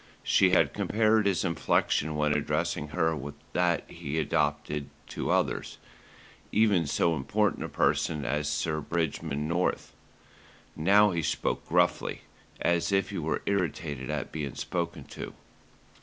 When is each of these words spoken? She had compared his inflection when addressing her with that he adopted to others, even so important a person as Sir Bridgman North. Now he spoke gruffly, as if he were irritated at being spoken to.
She 0.23 0.49
had 0.49 0.73
compared 0.73 1.27
his 1.27 1.45
inflection 1.45 2.15
when 2.15 2.33
addressing 2.33 2.87
her 2.87 3.15
with 3.15 3.35
that 3.53 3.83
he 3.87 4.17
adopted 4.17 4.89
to 5.09 5.29
others, 5.29 5.77
even 6.51 6.87
so 6.87 7.15
important 7.15 7.65
a 7.65 7.69
person 7.69 8.25
as 8.25 8.49
Sir 8.49 8.79
Bridgman 8.81 9.47
North. 9.47 9.93
Now 10.75 11.11
he 11.11 11.21
spoke 11.21 11.67
gruffly, 11.67 12.21
as 12.59 12.91
if 12.91 13.11
he 13.11 13.19
were 13.19 13.43
irritated 13.45 14.09
at 14.09 14.31
being 14.31 14.55
spoken 14.55 15.03
to. 15.03 15.35